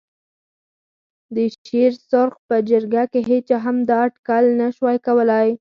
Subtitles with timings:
[1.35, 5.49] د شېر سرخ په جرګه کې هېچا هم دا اټکل نه شوای کولای.